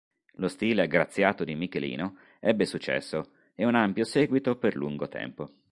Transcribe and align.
Lo 0.37 0.47
stile 0.47 0.81
aggraziato 0.81 1.43
di 1.43 1.53
Michelino 1.53 2.17
ebbe 2.39 2.65
successo 2.65 3.33
e 3.53 3.65
un 3.67 3.75
ampio 3.75 4.03
seguito 4.03 4.57
per 4.57 4.75
lungo 4.75 5.07
tempo. 5.07 5.51